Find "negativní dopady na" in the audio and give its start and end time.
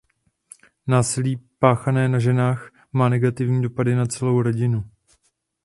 3.09-4.05